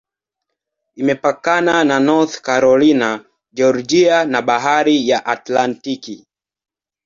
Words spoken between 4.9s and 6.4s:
ya Atlantiki.